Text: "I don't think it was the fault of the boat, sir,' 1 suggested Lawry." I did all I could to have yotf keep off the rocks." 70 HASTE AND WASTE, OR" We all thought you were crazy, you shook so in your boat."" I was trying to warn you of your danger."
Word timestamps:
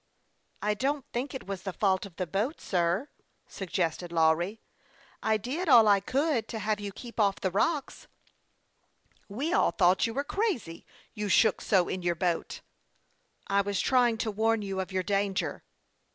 "I 0.69 0.73
don't 0.73 1.05
think 1.13 1.35
it 1.35 1.45
was 1.45 1.61
the 1.61 1.71
fault 1.73 2.07
of 2.07 2.15
the 2.15 2.25
boat, 2.25 2.59
sir,' 2.59 3.09
1 3.43 3.43
suggested 3.49 4.11
Lawry." 4.11 4.59
I 5.21 5.37
did 5.37 5.69
all 5.69 5.87
I 5.87 5.99
could 5.99 6.47
to 6.47 6.57
have 6.57 6.79
yotf 6.79 6.95
keep 6.95 7.19
off 7.19 7.35
the 7.39 7.51
rocks." 7.51 8.07
70 8.25 8.25
HASTE 8.25 8.33
AND 8.33 9.19
WASTE, 9.19 9.29
OR" 9.29 9.35
We 9.37 9.53
all 9.53 9.71
thought 9.73 10.07
you 10.07 10.13
were 10.15 10.23
crazy, 10.23 10.87
you 11.13 11.29
shook 11.29 11.61
so 11.61 11.87
in 11.87 12.01
your 12.01 12.15
boat."" 12.15 12.61
I 13.47 13.61
was 13.61 13.79
trying 13.79 14.17
to 14.17 14.31
warn 14.31 14.63
you 14.63 14.79
of 14.79 14.91
your 14.91 15.03
danger." 15.03 15.61